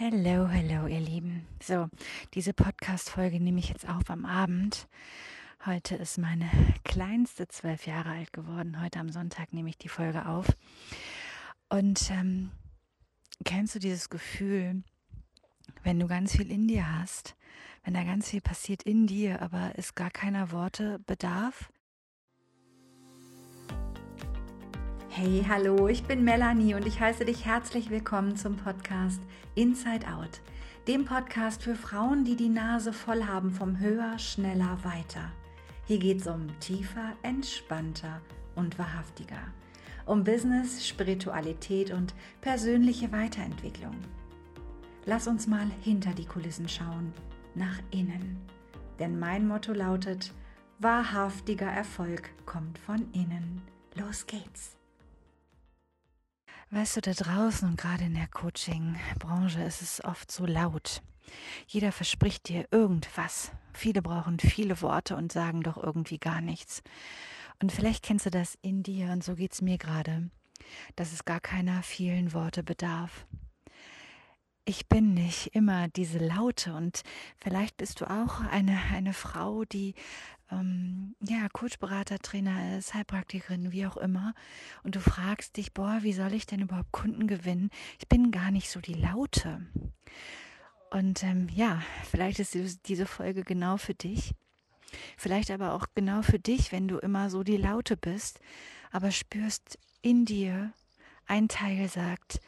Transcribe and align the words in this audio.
Hallo, 0.00 0.48
hallo, 0.48 0.86
ihr 0.86 1.00
Lieben. 1.00 1.44
So, 1.60 1.88
diese 2.34 2.52
Podcast-Folge 2.52 3.40
nehme 3.40 3.58
ich 3.58 3.70
jetzt 3.70 3.88
auf 3.88 4.10
am 4.10 4.26
Abend. 4.26 4.86
Heute 5.66 5.96
ist 5.96 6.18
meine 6.18 6.48
kleinste 6.84 7.48
zwölf 7.48 7.84
Jahre 7.84 8.10
alt 8.10 8.32
geworden. 8.32 8.80
Heute 8.80 9.00
am 9.00 9.10
Sonntag 9.10 9.52
nehme 9.52 9.70
ich 9.70 9.76
die 9.76 9.88
Folge 9.88 10.26
auf. 10.26 10.46
Und 11.68 12.12
ähm, 12.12 12.52
kennst 13.44 13.74
du 13.74 13.80
dieses 13.80 14.08
Gefühl, 14.08 14.84
wenn 15.82 15.98
du 15.98 16.06
ganz 16.06 16.36
viel 16.36 16.52
in 16.52 16.68
dir 16.68 16.96
hast, 17.00 17.34
wenn 17.82 17.94
da 17.94 18.04
ganz 18.04 18.30
viel 18.30 18.40
passiert 18.40 18.84
in 18.84 19.08
dir, 19.08 19.42
aber 19.42 19.72
es 19.74 19.96
gar 19.96 20.10
keiner 20.10 20.52
Worte 20.52 21.00
bedarf? 21.08 21.72
Hey, 25.20 25.44
hallo, 25.48 25.88
ich 25.88 26.04
bin 26.04 26.22
Melanie 26.22 26.76
und 26.76 26.86
ich 26.86 27.00
heiße 27.00 27.24
dich 27.24 27.44
herzlich 27.44 27.90
willkommen 27.90 28.36
zum 28.36 28.54
Podcast 28.54 29.20
Inside 29.56 30.06
Out, 30.06 30.40
dem 30.86 31.06
Podcast 31.06 31.60
für 31.60 31.74
Frauen, 31.74 32.24
die 32.24 32.36
die 32.36 32.48
Nase 32.48 32.92
voll 32.92 33.24
haben 33.24 33.50
vom 33.50 33.80
Höher, 33.80 34.16
Schneller, 34.20 34.78
Weiter. 34.84 35.32
Hier 35.86 35.98
geht 35.98 36.20
es 36.20 36.28
um 36.28 36.46
tiefer, 36.60 37.14
entspannter 37.22 38.20
und 38.54 38.78
wahrhaftiger. 38.78 39.40
Um 40.06 40.22
Business, 40.22 40.86
Spiritualität 40.86 41.90
und 41.90 42.14
persönliche 42.40 43.10
Weiterentwicklung. 43.10 43.96
Lass 45.04 45.26
uns 45.26 45.48
mal 45.48 45.66
hinter 45.80 46.14
die 46.14 46.26
Kulissen 46.26 46.68
schauen, 46.68 47.12
nach 47.56 47.80
innen. 47.90 48.40
Denn 49.00 49.18
mein 49.18 49.48
Motto 49.48 49.72
lautet, 49.72 50.32
wahrhaftiger 50.78 51.66
Erfolg 51.66 52.30
kommt 52.46 52.78
von 52.78 53.10
innen. 53.12 53.62
Los 53.96 54.24
geht's! 54.24 54.77
Weißt 56.70 56.96
du, 56.96 57.00
da 57.00 57.12
draußen 57.12 57.66
und 57.66 57.80
gerade 57.80 58.04
in 58.04 58.14
der 58.14 58.28
Coaching-Branche 58.28 59.62
ist 59.62 59.80
es 59.80 60.04
oft 60.04 60.30
so 60.30 60.44
laut. 60.44 61.02
Jeder 61.66 61.92
verspricht 61.92 62.48
dir 62.48 62.68
irgendwas. 62.70 63.52
Viele 63.72 64.02
brauchen 64.02 64.38
viele 64.38 64.82
Worte 64.82 65.16
und 65.16 65.32
sagen 65.32 65.62
doch 65.62 65.82
irgendwie 65.82 66.18
gar 66.18 66.42
nichts. 66.42 66.82
Und 67.62 67.72
vielleicht 67.72 68.04
kennst 68.04 68.26
du 68.26 68.30
das 68.30 68.58
in 68.60 68.82
dir 68.82 69.10
und 69.12 69.24
so 69.24 69.34
geht 69.34 69.54
es 69.54 69.62
mir 69.62 69.78
gerade, 69.78 70.30
dass 70.94 71.12
es 71.14 71.24
gar 71.24 71.40
keiner 71.40 71.82
vielen 71.82 72.34
Worte 72.34 72.62
bedarf. 72.62 73.24
Ich 74.68 74.86
bin 74.86 75.14
nicht 75.14 75.54
immer 75.54 75.88
diese 75.88 76.18
Laute 76.18 76.74
und 76.74 77.00
vielleicht 77.38 77.78
bist 77.78 78.02
du 78.02 78.04
auch 78.04 78.40
eine, 78.40 78.78
eine 78.92 79.14
Frau, 79.14 79.64
die 79.64 79.94
ähm, 80.52 81.16
ja, 81.26 81.48
Coachberater, 81.50 82.18
Trainer 82.18 82.76
ist, 82.76 82.92
Heilpraktikerin, 82.92 83.72
wie 83.72 83.86
auch 83.86 83.96
immer, 83.96 84.34
und 84.82 84.94
du 84.94 85.00
fragst 85.00 85.56
dich, 85.56 85.72
boah, 85.72 86.00
wie 86.02 86.12
soll 86.12 86.34
ich 86.34 86.44
denn 86.44 86.60
überhaupt 86.60 86.92
Kunden 86.92 87.26
gewinnen? 87.26 87.70
Ich 87.98 88.08
bin 88.08 88.30
gar 88.30 88.50
nicht 88.50 88.68
so 88.68 88.82
die 88.82 88.92
Laute. 88.92 89.66
Und 90.90 91.22
ähm, 91.22 91.48
ja, 91.50 91.80
vielleicht 92.10 92.38
ist 92.38 92.54
diese 92.88 93.06
Folge 93.06 93.44
genau 93.44 93.78
für 93.78 93.94
dich. 93.94 94.34
Vielleicht 95.16 95.50
aber 95.50 95.72
auch 95.72 95.86
genau 95.94 96.20
für 96.20 96.38
dich, 96.38 96.72
wenn 96.72 96.88
du 96.88 96.98
immer 96.98 97.30
so 97.30 97.42
die 97.42 97.56
Laute 97.56 97.96
bist, 97.96 98.38
aber 98.90 99.12
spürst 99.12 99.78
in 100.02 100.26
dir, 100.26 100.74
ein 101.26 101.48
Teil 101.48 101.88
sagt, 101.88 102.42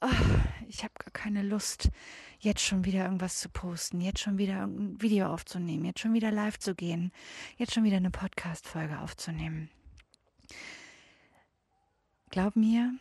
oh, 0.00 0.08
ich 0.68 0.84
habe 0.84 0.92
gar 0.98 1.12
keine 1.12 1.42
Lust, 1.42 1.90
jetzt 2.38 2.62
schon 2.62 2.84
wieder 2.84 3.04
irgendwas 3.04 3.38
zu 3.38 3.48
posten, 3.48 4.00
jetzt 4.00 4.20
schon 4.20 4.38
wieder 4.38 4.66
ein 4.66 5.00
Video 5.00 5.26
aufzunehmen, 5.32 5.84
jetzt 5.84 6.00
schon 6.00 6.14
wieder 6.14 6.30
live 6.30 6.58
zu 6.58 6.74
gehen, 6.74 7.12
jetzt 7.56 7.74
schon 7.74 7.84
wieder 7.84 7.96
eine 7.96 8.10
Podcast-Folge 8.10 9.00
aufzunehmen. 9.00 9.70
Glaub 12.30 12.56
mir, 12.56 12.92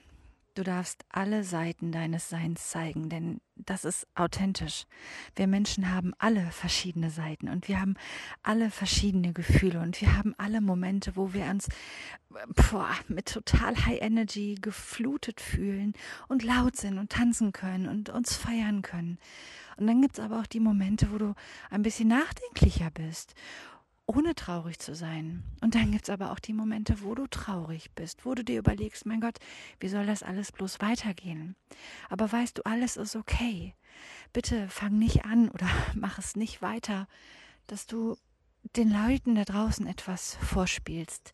Du 0.57 0.63
darfst 0.63 1.05
alle 1.09 1.43
Seiten 1.43 1.91
deines 1.91 2.29
Seins 2.29 2.71
zeigen, 2.71 3.09
denn 3.09 3.41
das 3.55 3.85
ist 3.85 4.07
authentisch. 4.15 4.85
Wir 5.35 5.45
Menschen 5.45 5.93
haben 5.93 6.15
alle 6.17 6.49
verschiedene 6.49 7.11
Seiten 7.11 7.47
und 7.47 7.67
wir 7.67 7.79
haben 7.79 7.93
alle 8.41 8.71
verschiedene 8.71 9.33
Gefühle 9.33 9.79
und 9.79 10.01
wir 10.01 10.17
haben 10.17 10.33
alle 10.39 10.59
Momente, 10.59 11.15
wo 11.15 11.31
wir 11.31 11.45
uns 11.45 11.69
boah, 12.71 12.89
mit 13.07 13.31
total 13.31 13.85
High 13.85 14.01
Energy 14.01 14.55
geflutet 14.59 15.41
fühlen 15.41 15.93
und 16.27 16.41
laut 16.41 16.75
sind 16.75 16.97
und 16.97 17.11
tanzen 17.11 17.51
können 17.51 17.87
und 17.87 18.09
uns 18.09 18.35
feiern 18.35 18.81
können. 18.81 19.19
Und 19.77 19.85
dann 19.85 20.01
gibt 20.01 20.17
es 20.17 20.23
aber 20.23 20.39
auch 20.39 20.47
die 20.47 20.59
Momente, 20.59 21.11
wo 21.11 21.19
du 21.19 21.35
ein 21.69 21.83
bisschen 21.83 22.07
nachdenklicher 22.07 22.89
bist 22.89 23.35
ohne 24.07 24.35
traurig 24.35 24.79
zu 24.79 24.95
sein. 24.95 25.43
Und 25.61 25.75
dann 25.75 25.91
gibt 25.91 26.05
es 26.05 26.09
aber 26.09 26.31
auch 26.31 26.39
die 26.39 26.53
Momente, 26.53 27.01
wo 27.01 27.13
du 27.13 27.27
traurig 27.27 27.91
bist, 27.93 28.25
wo 28.25 28.33
du 28.33 28.43
dir 28.43 28.57
überlegst, 28.57 29.05
mein 29.05 29.19
Gott, 29.19 29.37
wie 29.81 29.89
soll 29.89 30.05
das 30.05 30.23
alles 30.23 30.53
bloß 30.53 30.79
weitergehen? 30.79 31.55
Aber 32.09 32.31
weißt 32.31 32.57
du, 32.57 32.65
alles 32.65 32.95
ist 32.95 33.17
okay. 33.17 33.75
Bitte 34.31 34.69
fang 34.69 34.97
nicht 34.97 35.25
an 35.25 35.49
oder 35.49 35.67
mach 35.93 36.17
es 36.17 36.35
nicht 36.37 36.61
weiter, 36.61 37.07
dass 37.67 37.85
du 37.85 38.17
den 38.75 38.91
Leuten 38.91 39.35
da 39.35 39.43
draußen 39.43 39.85
etwas 39.87 40.35
vorspielst. 40.41 41.33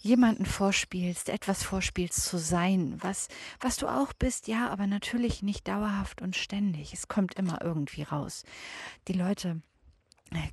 Jemanden 0.00 0.46
vorspielst, 0.46 1.28
etwas 1.28 1.62
vorspielst 1.62 2.24
zu 2.24 2.38
sein, 2.38 2.96
was, 3.00 3.28
was 3.60 3.76
du 3.76 3.88
auch 3.88 4.12
bist, 4.12 4.48
ja, 4.48 4.70
aber 4.70 4.86
natürlich 4.86 5.42
nicht 5.42 5.66
dauerhaft 5.68 6.22
und 6.22 6.36
ständig. 6.36 6.94
Es 6.94 7.08
kommt 7.08 7.34
immer 7.34 7.60
irgendwie 7.62 8.02
raus. 8.02 8.44
Die 9.08 9.12
Leute 9.12 9.60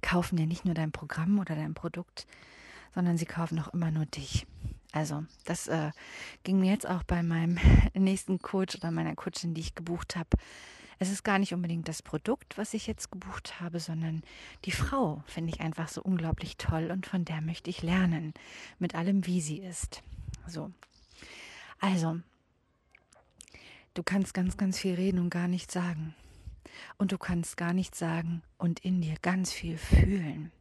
kaufen 0.02 0.38
ja 0.38 0.46
nicht 0.46 0.66
nur 0.66 0.74
dein 0.74 0.92
Programm 0.92 1.40
oder 1.40 1.56
dein 1.56 1.74
Produkt, 1.74 2.28
sondern 2.94 3.18
sie 3.18 3.26
kaufen 3.26 3.60
auch 3.60 3.74
immer 3.74 3.92
nur 3.92 4.06
dich. 4.06 4.48
Also, 4.92 5.26
das 5.44 5.68
äh, 5.68 5.92
ging 6.44 6.60
mir 6.60 6.72
jetzt 6.72 6.88
auch 6.88 7.04
bei 7.04 7.22
meinem 7.22 7.60
nächsten 7.94 8.40
Coach 8.40 8.76
oder 8.76 8.92
meiner 8.92 9.16
Coachin, 9.16 9.54
die 9.54 9.62
ich 9.62 9.76
gebucht 9.76 10.16
habe. 10.16 10.30
Es 10.98 11.12
ist 11.12 11.24
gar 11.24 11.40
nicht 11.40 11.54
unbedingt 11.54 11.90
das 11.90 12.02
Produkt, 12.02 12.58
was 12.58 12.74
ich 12.74 12.88
jetzt 12.88 13.12
gebucht 13.12 13.60
habe, 13.60 13.82
sondern 13.82 14.24
die 14.64 14.72
Frau 14.72 15.22
finde 15.26 15.52
ich 15.54 15.60
einfach 15.60 15.90
so 15.90 16.02
unglaublich 16.02 16.56
toll 16.56 16.90
und 16.92 17.06
von 17.06 17.26
der 17.26 17.42
möchte 17.42 17.70
ich 17.70 17.82
lernen, 17.82 18.34
mit 18.80 18.96
allem, 18.96 19.26
wie 19.26 19.42
sie 19.42 19.58
ist. 19.58 20.02
So. 20.48 20.72
Also, 21.82 22.22
du 23.94 24.04
kannst 24.04 24.34
ganz, 24.34 24.56
ganz 24.56 24.80
viel 24.80 24.96
reden 24.96 25.20
und 25.20 25.30
gar 25.30 25.50
nichts 25.50 25.74
sagen 25.74 26.16
und 26.98 27.12
du 27.12 27.18
kannst 27.18 27.58
gar 27.58 27.74
nichts 27.74 28.00
sagen 28.00 28.42
und 28.58 28.80
in 28.80 29.02
dir 29.02 29.16
ganz 29.22 29.52
viel 29.52 29.78
fühlen. 29.78 30.52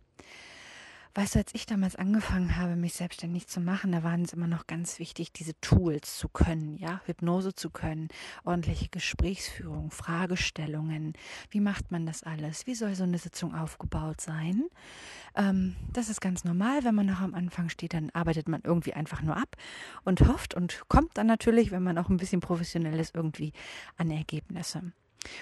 Weißt 1.16 1.36
du, 1.36 1.38
als 1.38 1.54
ich 1.54 1.64
damals 1.64 1.94
angefangen 1.94 2.56
habe, 2.56 2.74
mich 2.74 2.94
selbstständig 2.94 3.46
zu 3.46 3.60
machen, 3.60 3.92
da 3.92 4.02
waren 4.02 4.22
es 4.22 4.32
immer 4.32 4.48
noch 4.48 4.66
ganz 4.66 4.98
wichtig, 4.98 5.32
diese 5.32 5.52
Tools 5.60 6.18
zu 6.18 6.28
können, 6.28 6.76
ja, 6.76 7.02
Hypnose 7.04 7.54
zu 7.54 7.70
können, 7.70 8.08
ordentliche 8.42 8.88
Gesprächsführung, 8.88 9.92
Fragestellungen. 9.92 11.12
Wie 11.50 11.60
macht 11.60 11.92
man 11.92 12.04
das 12.04 12.24
alles? 12.24 12.66
Wie 12.66 12.74
soll 12.74 12.96
so 12.96 13.04
eine 13.04 13.18
Sitzung 13.18 13.54
aufgebaut 13.54 14.20
sein? 14.20 14.64
Ähm, 15.36 15.76
das 15.92 16.08
ist 16.08 16.20
ganz 16.20 16.42
normal, 16.42 16.82
wenn 16.82 16.96
man 16.96 17.06
noch 17.06 17.20
am 17.20 17.34
Anfang 17.34 17.68
steht, 17.68 17.94
dann 17.94 18.10
arbeitet 18.10 18.48
man 18.48 18.62
irgendwie 18.64 18.94
einfach 18.94 19.22
nur 19.22 19.36
ab 19.36 19.56
und 20.04 20.20
hofft 20.22 20.54
und 20.54 20.82
kommt 20.88 21.16
dann 21.16 21.28
natürlich, 21.28 21.70
wenn 21.70 21.84
man 21.84 21.96
auch 21.96 22.08
ein 22.08 22.16
bisschen 22.16 22.40
professionell 22.40 22.98
ist, 22.98 23.14
irgendwie 23.14 23.52
an 23.96 24.10
Ergebnisse. 24.10 24.92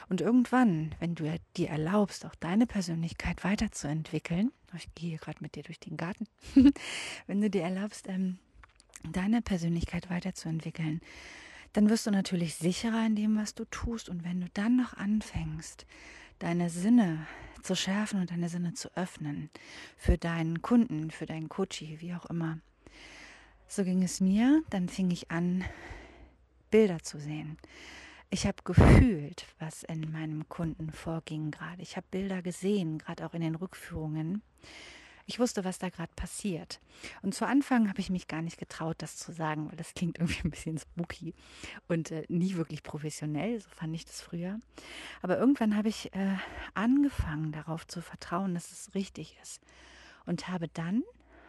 Und 0.09 0.20
irgendwann, 0.20 0.94
wenn 0.98 1.15
du 1.15 1.25
dir 1.56 1.69
erlaubst, 1.69 2.25
auch 2.25 2.34
deine 2.34 2.66
Persönlichkeit 2.66 3.44
weiterzuentwickeln, 3.44 4.53
ich 4.75 4.94
gehe 4.94 5.10
hier 5.10 5.19
gerade 5.19 5.38
mit 5.41 5.54
dir 5.54 5.62
durch 5.62 5.81
den 5.81 5.97
Garten, 5.97 6.26
wenn 7.26 7.41
du 7.41 7.50
dir 7.50 7.62
erlaubst, 7.62 8.09
ähm, 8.09 8.38
deine 9.10 9.42
Persönlichkeit 9.42 10.10
weiterzuentwickeln, 10.10 11.00
dann 11.72 11.88
wirst 11.88 12.06
du 12.06 12.10
natürlich 12.10 12.56
sicherer 12.56 13.06
in 13.06 13.16
dem, 13.16 13.37
was 13.37 13.54
du 13.54 13.65
tust. 13.66 14.09
Und 14.09 14.25
wenn 14.25 14.41
du 14.41 14.47
dann 14.54 14.76
noch 14.76 14.94
anfängst, 14.94 15.87
deine 16.38 16.71
Sinne 16.71 17.26
zu 17.62 17.76
schärfen 17.76 18.21
und 18.21 18.31
deine 18.31 18.48
Sinne 18.48 18.75
zu 18.75 18.94
öffnen 18.97 19.50
für 19.97 20.19
deinen 20.19 20.62
Kunden, 20.62 21.10
für 21.10 21.26
deinen 21.26 21.48
Coachie, 21.48 21.98
wie 22.00 22.15
auch 22.15 22.26
immer, 22.26 22.59
so 23.69 23.84
ging 23.84 24.03
es 24.03 24.21
mir, 24.21 24.62
dann 24.71 24.88
fing 24.88 25.10
ich 25.10 25.31
an, 25.31 25.65
Bilder 26.71 27.03
zu 27.03 27.19
sehen. 27.19 27.59
Ich 28.32 28.47
habe 28.47 28.62
gefühlt, 28.65 29.44
was 29.59 29.82
in 29.82 30.10
meinem 30.10 30.48
Kunden 30.48 30.91
vorging 30.91 31.51
gerade. 31.51 31.83
Ich 31.83 31.98
habe 31.98 32.06
Bilder 32.10 32.41
gesehen, 32.41 32.97
gerade 32.97 33.27
auch 33.27 33.34
in 33.34 33.42
den 33.42 33.54
Rückführungen. 33.54 34.41
Ich 35.27 35.39
wusste, 35.39 35.66
was 35.66 35.78
da 35.78 35.91
gerade 35.91 36.10
passiert. 36.16 36.80
Und 37.21 37.34
zu 37.34 37.47
Anfang 37.47 37.91
habe 37.91 38.01
ich 38.01 38.09
mich 38.09 38.28
gar 38.28 38.41
nicht 38.41 38.56
getraut, 38.56 38.97
das 39.01 39.18
zu 39.18 39.33
sagen, 39.33 39.68
weil 39.68 39.77
das 39.77 39.92
klingt 39.92 40.16
irgendwie 40.18 40.41
ein 40.45 40.51
bisschen 40.51 40.78
spooky 40.78 41.34
und 41.89 42.10
äh, 42.10 42.24
nie 42.28 42.54
wirklich 42.54 42.83
professionell. 42.83 43.60
So 43.60 43.68
fand 43.68 43.95
ich 43.95 44.06
das 44.06 44.22
früher. 44.22 44.59
Aber 45.21 45.36
irgendwann 45.36 45.77
habe 45.77 45.91
ich 45.91 46.15
äh, 46.15 46.36
angefangen, 46.72 47.53
darauf 47.53 47.86
zu 47.86 48.01
vertrauen, 48.01 48.54
dass 48.54 48.72
es 48.72 48.95
richtig 48.95 49.36
ist. 49.42 49.60
Und 50.24 50.48
habe 50.48 50.68
dann 50.68 51.03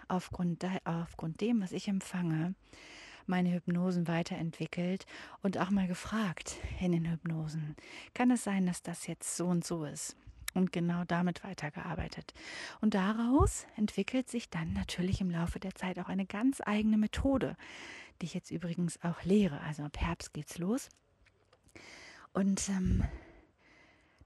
aufgrund, 0.09 0.65
aufgrund 0.83 1.39
dem, 1.39 1.61
was 1.61 1.71
ich 1.71 1.87
empfange, 1.87 2.55
meine 3.27 3.53
Hypnosen 3.53 4.07
weiterentwickelt 4.07 5.05
und 5.41 5.57
auch 5.57 5.69
mal 5.69 5.87
gefragt 5.87 6.57
in 6.79 6.91
den 6.91 7.09
Hypnosen, 7.09 7.75
kann 8.13 8.31
es 8.31 8.43
sein, 8.43 8.65
dass 8.65 8.81
das 8.81 9.07
jetzt 9.07 9.35
so 9.35 9.47
und 9.47 9.65
so 9.65 9.85
ist? 9.85 10.15
Und 10.55 10.71
genau 10.71 11.03
damit 11.05 11.43
weitergearbeitet. 11.43 12.35
Und 12.79 12.93
daraus 12.93 13.65
entwickelt 13.75 14.29
sich 14.29 14.51
dann 14.51 14.71
natürlich 14.73 15.19
im 15.19 15.31
Laufe 15.31 15.59
der 15.59 15.73
Zeit 15.73 15.97
auch 15.97 16.09
eine 16.09 16.27
ganz 16.27 16.61
eigene 16.63 16.97
Methode, 16.97 17.57
die 18.21 18.27
ich 18.27 18.35
jetzt 18.35 18.51
übrigens 18.51 19.01
auch 19.03 19.23
lehre. 19.23 19.59
Also 19.61 19.81
ab 19.81 19.97
Herbst 19.97 20.31
geht's 20.31 20.59
los. 20.59 20.89
Und 22.33 22.69
ähm, 22.69 23.03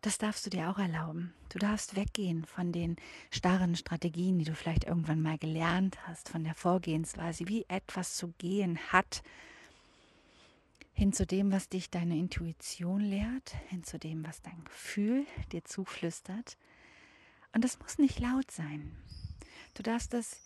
das 0.07 0.17
darfst 0.17 0.45
du 0.45 0.49
dir 0.49 0.69
auch 0.69 0.77
erlauben. 0.77 1.33
Du 1.49 1.59
darfst 1.59 1.97
weggehen 1.97 2.45
von 2.45 2.71
den 2.71 2.95
starren 3.29 3.75
Strategien, 3.75 4.39
die 4.39 4.45
du 4.45 4.55
vielleicht 4.55 4.85
irgendwann 4.85 5.21
mal 5.21 5.37
gelernt 5.37 5.97
hast, 6.07 6.29
von 6.29 6.45
der 6.45 6.55
Vorgehensweise, 6.55 7.49
wie 7.49 7.65
etwas 7.67 8.15
zu 8.15 8.29
gehen 8.37 8.79
hat, 8.93 9.21
hin 10.93 11.11
zu 11.11 11.25
dem, 11.25 11.51
was 11.51 11.67
dich 11.67 11.89
deine 11.89 12.17
Intuition 12.17 13.01
lehrt, 13.01 13.53
hin 13.67 13.83
zu 13.83 13.99
dem, 13.99 14.25
was 14.25 14.41
dein 14.41 14.63
Gefühl 14.63 15.25
dir 15.51 15.65
zuflüstert. 15.65 16.57
Und 17.51 17.65
das 17.65 17.77
muss 17.79 17.97
nicht 17.97 18.21
laut 18.21 18.49
sein. 18.49 18.95
Du 19.73 19.83
darfst 19.83 20.13
das 20.13 20.39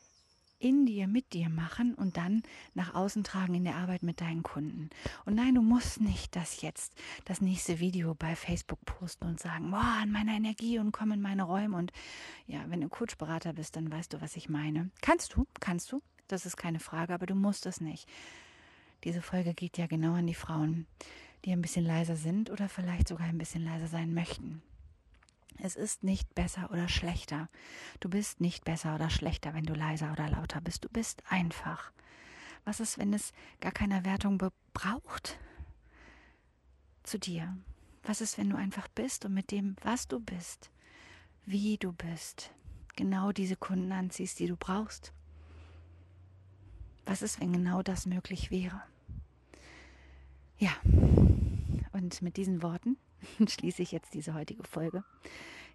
in 0.62 0.86
dir, 0.86 1.08
mit 1.08 1.34
dir 1.34 1.50
machen 1.50 1.94
und 1.96 2.18
dann 2.18 2.44
nach 2.74 2.94
außen 2.94 3.24
tragen 3.24 3.56
in 3.56 3.64
der 3.64 3.76
Arbeit 3.76 4.04
mit 4.04 4.22
deinen 4.22 4.44
Kunden. 4.44 4.90
Und 5.26 5.36
nein, 5.36 5.56
du 5.56 5.62
musst 5.62 6.02
nicht 6.02 6.36
das 6.36 6.62
jetzt, 6.62 6.94
das 7.26 7.42
nächste 7.42 7.80
Video 7.80 8.14
bei 8.16 8.36
Facebook 8.36 8.84
posten 8.86 9.26
und 9.26 9.40
sagen, 9.40 9.72
boah, 9.72 10.00
an 10.02 10.12
meiner 10.12 10.34
Energie 10.34 10.80
und 10.80 10.92
komm 10.92 11.12
in 11.12 11.22
meine 11.22 11.44
Räume. 11.44 11.78
Und 11.78 11.92
ja, 12.48 12.64
wenn 12.68 12.82
du 12.82 12.90
Coachberater 12.90 13.54
bist, 13.54 13.76
dann 13.76 13.92
weißt 13.92 14.14
du, 14.14 14.22
was 14.22 14.36
ich 14.36 14.50
meine. 14.50 14.92
Kannst 15.02 15.36
du, 15.36 15.46
kannst 15.60 15.92
du, 15.92 16.02
das 16.28 16.46
ist 16.46 16.58
keine 16.58 16.80
Frage, 16.80 17.14
aber 17.14 17.26
du 17.26 17.36
musst 17.36 17.66
es 17.66 17.82
nicht. 17.82 18.08
Diese 19.04 19.22
Folge 19.22 19.54
geht 19.54 19.78
ja 19.78 19.88
genau 19.88 20.14
an 20.14 20.28
die 20.28 20.36
Frauen, 20.36 20.86
die 21.44 21.52
ein 21.52 21.62
bisschen 21.62 21.86
leiser 21.86 22.16
sind 22.16 22.52
oder 22.52 22.70
vielleicht 22.70 23.08
sogar 23.08 23.28
ein 23.28 23.40
bisschen 23.40 23.66
leiser 23.66 23.88
sein 23.88 24.14
möchten. 24.14 24.62
Es 25.64 25.76
ist 25.76 26.04
nicht 26.04 26.34
besser 26.34 26.72
oder 26.72 26.90
schlechter. 26.90 27.48
Du 28.00 28.10
bist 28.10 28.42
nicht 28.42 28.66
besser 28.66 28.96
oder 28.96 29.12
schlechter, 29.12 29.54
wenn 29.54 29.66
du 29.66 29.76
leiser 29.76 30.12
oder 30.12 30.28
lauter 30.28 30.60
bist. 30.60 30.84
Du 30.84 30.90
bist 30.90 31.22
einfach. 31.30 31.92
Was 32.66 32.80
ist, 32.80 32.98
wenn 32.98 33.14
es 33.14 33.32
gar 33.60 33.72
keine 33.72 34.04
Wertung 34.04 34.40
braucht 34.74 35.38
zu 37.04 37.20
dir? 37.20 37.56
Was 38.02 38.22
ist, 38.22 38.40
wenn 38.40 38.50
du 38.50 38.58
einfach 38.58 38.88
bist 38.88 39.24
und 39.24 39.36
mit 39.36 39.52
dem, 39.52 39.76
was 39.84 40.08
du 40.08 40.20
bist, 40.20 40.72
wie 41.46 41.78
du 41.78 41.94
bist, 41.94 42.50
genau 42.96 43.32
diese 43.32 43.56
Kunden 43.56 43.92
anziehst, 43.92 44.40
die 44.40 44.48
du 44.48 44.56
brauchst? 44.56 45.14
Was 47.06 47.22
ist, 47.22 47.40
wenn 47.40 47.54
genau 47.54 47.84
das 47.84 48.08
möglich 48.08 48.50
wäre? 48.50 48.82
Ja, 50.58 50.72
und 51.92 52.20
mit 52.24 52.38
diesen 52.38 52.64
Worten 52.64 52.98
schließe 53.48 53.82
ich 53.82 53.92
jetzt 53.92 54.14
diese 54.14 54.34
heutige 54.34 54.64
Folge. 54.64 55.04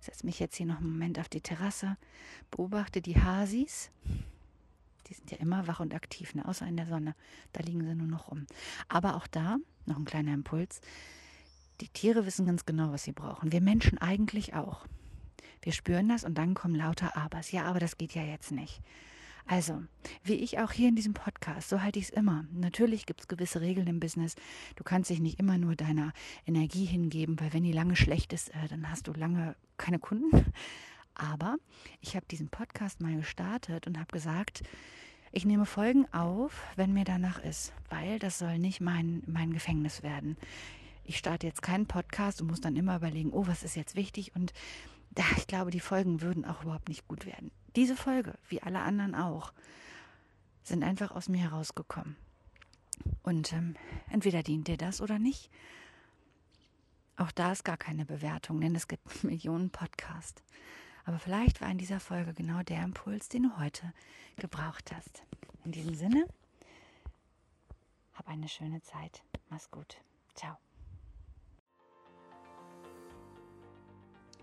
Ich 0.01 0.07
setze 0.07 0.27
mich 0.27 0.39
jetzt 0.39 0.57
hier 0.57 0.67
noch 0.67 0.79
einen 0.79 0.91
Moment 0.91 1.19
auf 1.19 1.29
die 1.29 1.41
Terrasse, 1.41 1.97
beobachte 2.51 3.01
die 3.01 3.21
Hasis. 3.21 3.91
Die 5.09 5.15
sind 5.15 5.31
ja 5.31 5.39
immer 5.39 5.67
wach 5.67 5.81
und 5.81 5.95
aktiv, 5.95 6.35
ne? 6.35 6.47
außer 6.47 6.67
in 6.67 6.77
der 6.77 6.87
Sonne. 6.87 7.15
Da 7.53 7.63
liegen 7.63 7.85
sie 7.85 7.95
nur 7.95 8.09
noch 8.09 8.31
rum. 8.31 8.47
Aber 8.89 9.17
auch 9.17 9.27
da, 9.27 9.59
noch 9.87 9.97
ein 9.97 10.05
kleiner 10.05 10.35
Impuls, 10.35 10.81
die 11.81 11.89
Tiere 11.89 12.27
wissen 12.27 12.47
ganz 12.47 12.65
genau, 12.65 12.93
was 12.93 13.05
sie 13.05 13.13
brauchen. 13.13 13.53
Wir 13.53 13.61
Menschen 13.61 13.99
eigentlich 13.99 14.55
auch. 14.55 14.87
Wir 15.63 15.73
spüren 15.73 16.09
das 16.09 16.25
und 16.25 16.37
dann 16.39 16.55
kommen 16.55 16.75
lauter 16.75 17.17
Abers. 17.17 17.53
Ja, 17.53 17.65
aber 17.65 17.81
das 17.81 17.99
geht 17.99 18.15
ja 18.15 18.23
jetzt 18.23 18.51
nicht. 18.51 18.81
Also, 19.49 19.85
wie 20.25 20.35
ich 20.35 20.59
auch 20.59 20.73
hier 20.73 20.89
in 20.89 20.97
diesem 20.97 21.15
Podcast, 21.15 21.69
so 21.69 21.81
halte 21.81 22.01
ich 22.01 22.07
es 22.07 22.11
immer. 22.11 22.45
Natürlich 22.53 23.07
gibt 23.07 23.21
es 23.21 23.29
gewisse 23.29 23.61
Regeln 23.61 23.87
im 23.87 24.01
Business. 24.01 24.35
Du 24.75 24.83
kannst 24.83 25.09
dich 25.09 25.21
nicht 25.21 25.39
immer 25.39 25.57
nur 25.57 25.77
deiner 25.77 26.13
Energie 26.47 26.85
hingeben, 26.85 27.39
weil 27.39 27.53
wenn 27.53 27.63
die 27.63 27.73
lange 27.73 27.95
schlecht 27.95 28.33
ist, 28.33 28.49
äh, 28.51 28.69
dann 28.69 28.91
hast 28.91 29.07
du 29.07 29.13
lange 29.13 29.55
keine 29.77 30.01
Kunden. 30.01 30.31
Aber 31.15 31.57
ich 32.01 32.17
habe 32.17 32.27
diesen 32.29 32.49
Podcast 32.49 33.01
mal 33.01 33.17
gestartet 33.17 33.87
und 33.87 33.99
habe 33.99 34.11
gesagt, 34.13 34.63
ich 35.31 35.45
nehme 35.45 35.65
Folgen 35.65 36.13
auf, 36.13 36.63
wenn 36.75 36.93
mir 36.93 37.05
danach 37.05 37.39
ist, 37.39 37.73
weil 37.89 38.19
das 38.19 38.39
soll 38.39 38.59
nicht 38.59 38.81
mein, 38.81 39.23
mein 39.27 39.53
Gefängnis 39.53 40.03
werden. 40.03 40.37
Ich 41.05 41.19
starte 41.19 41.47
jetzt 41.47 41.63
keinen 41.63 41.87
Podcast 41.87 42.41
und 42.41 42.49
muss 42.49 42.61
dann 42.61 42.75
immer 42.75 42.97
überlegen, 42.97 43.31
oh, 43.33 43.47
was 43.47 43.63
ist 43.63 43.77
jetzt 43.77 43.95
wichtig 43.95 44.35
und 44.35 44.53
ja, 45.17 45.25
ich 45.37 45.47
glaube, 45.47 45.71
die 45.71 45.81
Folgen 45.81 46.21
würden 46.21 46.45
auch 46.45 46.63
überhaupt 46.65 46.89
nicht 46.89 47.09
gut 47.09 47.27
werden. 47.27 47.51
Diese 47.77 47.95
Folge, 47.95 48.35
wie 48.49 48.63
alle 48.63 48.81
anderen 48.81 49.15
auch, 49.15 49.53
sind 50.63 50.83
einfach 50.83 51.13
aus 51.13 51.29
mir 51.29 51.43
herausgekommen. 51.43 52.17
Und 53.23 53.53
ähm, 53.53 53.77
entweder 54.11 54.43
dient 54.43 54.67
dir 54.67 54.79
das 54.79 55.01
oder 55.01 55.19
nicht. 55.19 55.51
Auch 57.19 57.31
da 57.31 57.53
ist 57.53 57.65
gar 57.65 57.77
keine 57.77 58.05
Bewertung, 58.05 58.61
denn 58.61 58.75
es 58.75 58.89
gibt 58.89 59.25
Millionen 59.25 59.71
Podcasts. 59.71 60.43
Aber 61.05 61.19
vielleicht 61.19 61.61
war 61.61 61.71
in 61.71 61.79
dieser 61.79 62.01
Folge 62.01 62.35
genau 62.35 62.63
der 62.63 62.83
Impuls, 62.83 63.29
den 63.29 63.45
du 63.45 63.59
heute 63.59 63.93
gebraucht 64.37 64.91
hast. 64.93 65.23
In 65.65 65.73
diesem 65.73 65.95
Sinne, 65.95 66.27
hab 68.15 68.27
eine 68.27 68.49
schöne 68.49 68.83
Zeit. 68.83 69.23
Mach's 69.51 69.71
gut. 69.71 69.99
Ciao. 70.35 70.57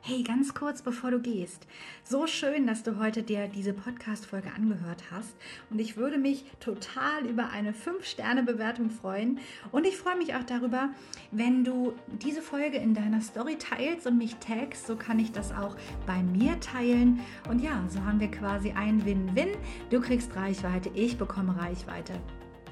Hey, 0.05 0.21
ganz 0.21 0.53
kurz 0.53 0.81
bevor 0.81 1.11
du 1.11 1.21
gehst. 1.21 1.65
So 2.03 2.27
schön, 2.27 2.67
dass 2.67 2.83
du 2.83 3.00
heute 3.00 3.23
dir 3.23 3.47
diese 3.47 3.71
Podcast-Folge 3.71 4.51
angehört 4.53 5.01
hast. 5.11 5.33
Und 5.69 5.79
ich 5.79 5.95
würde 5.95 6.17
mich 6.17 6.44
total 6.59 7.25
über 7.25 7.51
eine 7.51 7.71
5-Sterne-Bewertung 7.71 8.89
freuen. 8.89 9.39
Und 9.71 9.88
ich 9.88 9.95
freue 9.95 10.17
mich 10.17 10.35
auch 10.35 10.44
darüber, 10.44 10.89
wenn 11.31 11.63
du 11.63 11.94
diese 12.21 12.41
Folge 12.41 12.75
in 12.79 12.94
deiner 12.94 13.21
Story 13.21 13.57
teilst 13.57 14.05
und 14.05 14.17
mich 14.17 14.35
tagst. 14.35 14.88
So 14.88 14.97
kann 14.97 15.19
ich 15.19 15.31
das 15.31 15.53
auch 15.53 15.77
bei 16.05 16.21
mir 16.21 16.59
teilen. 16.59 17.21
Und 17.50 17.61
ja, 17.61 17.81
so 17.88 18.03
haben 18.03 18.19
wir 18.19 18.29
quasi 18.29 18.73
ein 18.73 19.05
Win-Win. 19.05 19.51
Du 19.89 20.01
kriegst 20.01 20.35
Reichweite, 20.35 20.91
ich 20.94 21.17
bekomme 21.17 21.55
Reichweite. 21.55 22.19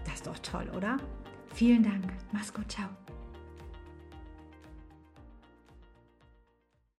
Das 0.03 0.15
ist 0.15 0.27
doch 0.27 0.39
toll, 0.39 0.69
oder? 0.75 0.97
Vielen 1.53 1.83
Dank. 1.83 2.11
Mach's 2.33 2.53
gut. 2.53 2.69
Ciao. 2.69 3.00